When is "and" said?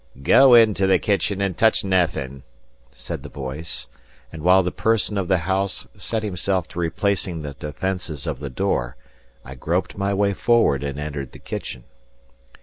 1.41-1.55, 4.33-4.41, 10.83-10.97